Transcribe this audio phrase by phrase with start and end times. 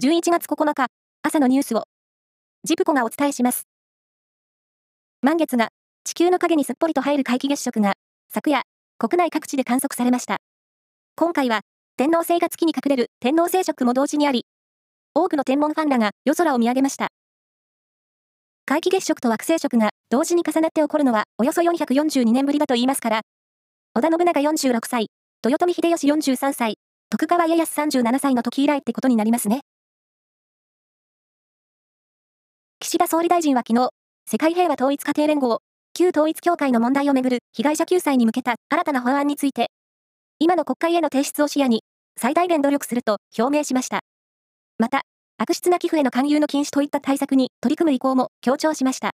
[0.00, 0.86] 11月9日、
[1.24, 1.82] 朝のニュースを、
[2.62, 3.66] ジプコがお伝えします。
[5.22, 5.70] 満月が
[6.04, 7.94] 地球の影にすっぽりと入る皆既月食が、
[8.32, 8.62] 昨夜、
[8.96, 10.36] 国内各地で観測されました。
[11.16, 11.62] 今回は、
[11.96, 14.46] 天王星が月に隠れる天王星食も同時にあり、
[15.14, 17.08] 多くの天文ファンらが夜空を見上げました。
[18.68, 23.22] 皆既月食と惑星食が同時に重なって起こるのはおよそ442年ぶりだと言いますから、
[23.96, 24.40] 織田信長
[24.78, 25.08] 46歳、
[25.44, 26.74] 豊臣秀吉43歳、
[27.10, 29.62] 徳川家康37歳の時以来ってことになりますね。
[32.88, 33.90] 岸田総理大臣は昨日、
[34.24, 35.60] 世界平和統一家庭連合、
[35.92, 39.70] 旧統一協会の問題をめぐる被害者救済に向けた新たな法案について、
[40.38, 41.82] 今の国会への提出を視野に、
[42.18, 44.00] 最大限努力すると表明しました。
[44.78, 45.02] また、
[45.36, 49.10] 悪質な寄付への勧誘の禁止といった対策に取り組む意向も強調しました。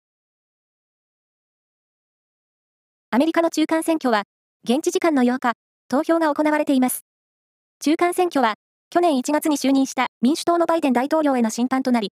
[3.13, 4.25] アメリカの中間選挙は、
[4.65, 5.53] 現地時間の8日、
[5.87, 7.05] 投票が行われています。
[7.79, 8.55] 中間選挙は、
[8.91, 12.11] 去年1月に就任した民主党のバイデン大統領への審判となり、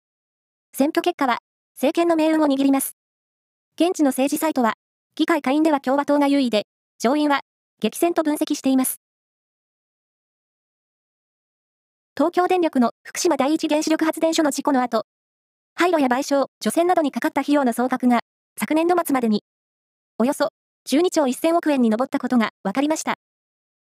[0.78, 1.38] 選挙結果は、
[1.76, 2.96] 政権の命運を握ります。
[3.76, 4.76] 現地の政治サイトは、
[5.16, 6.68] 議会下院では共和党が優位で、
[7.00, 7.42] 上院は
[7.82, 9.02] 激戦と分析しています。
[12.16, 15.04] 東京電力の福島第一原子力発電所の事故の後、
[15.74, 18.22] 廃炉や賠償、除染などにかかった費用の総額が、
[18.58, 19.44] 昨年度末までに、
[20.18, 20.52] およそ
[20.88, 23.16] 12兆1000億円に上ったことが分かりました。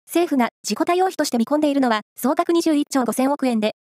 [0.06, 3.76] 政府が自己対応費として見込んでいるのは総額21兆5000億円で、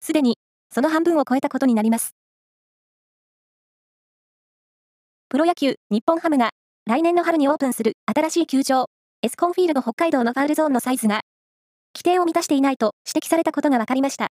[0.00, 0.38] すでに
[0.72, 2.14] その半分を超えたことになります。
[5.28, 6.50] プロ野球、日本ハムが
[6.86, 8.86] 来年の春にオープンする新しい球場、
[9.22, 11.22] エスコンフィールド北海道のファウルゾーンのサイズが
[11.94, 14.28] 規定を満たしていないと指摘されたことが分かりました。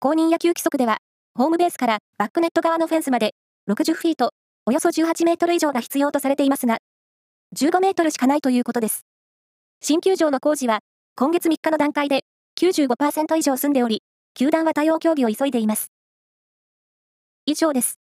[0.00, 0.98] 公認野球規則では、
[1.34, 3.34] ホームベースからバックネット側のフェンスまで
[3.70, 4.32] 60フィート、
[4.66, 6.78] およそ18メートル以上が必要とされていますが、
[7.56, 9.06] 15メートルしかないということです。
[9.80, 10.80] 新球場の工事は、
[11.16, 12.22] 今月3日の段階で
[12.60, 14.02] 95%以上済んでおり、
[14.34, 15.92] 球団は対応協議を急いでいます。
[17.46, 17.98] 以上です。